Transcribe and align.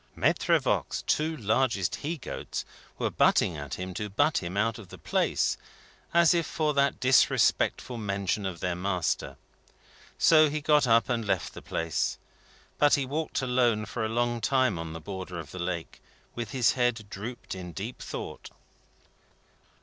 Maitre 0.15 0.57
Voigt's 0.59 1.03
two 1.03 1.37
largest 1.37 1.97
he 1.97 2.17
goats 2.17 2.65
were 2.97 3.11
butting 3.11 3.55
at 3.55 3.75
him 3.75 3.93
to 3.93 4.09
butt 4.09 4.39
him 4.39 4.57
out 4.57 4.79
of 4.79 4.87
the 4.89 4.97
place, 4.97 5.57
as 6.11 6.33
if 6.33 6.47
for 6.47 6.73
that 6.73 6.99
disrespectful 6.99 7.99
mention 7.99 8.47
of 8.47 8.61
their 8.61 8.73
master. 8.73 9.37
So 10.17 10.49
he 10.49 10.59
got 10.59 10.87
up 10.87 11.07
and 11.07 11.23
left 11.23 11.53
the 11.53 11.61
place. 11.61 12.17
But 12.79 12.95
he 12.95 13.05
walked 13.05 13.43
alone 13.43 13.85
for 13.85 14.03
a 14.03 14.09
long 14.09 14.41
time 14.41 14.79
on 14.79 14.93
the 14.93 14.99
border 15.01 15.37
of 15.37 15.51
the 15.51 15.59
lake, 15.59 16.01
with 16.33 16.49
his 16.49 16.71
head 16.71 17.05
drooped 17.11 17.53
in 17.53 17.71
deep 17.71 18.01
thought. 18.01 18.49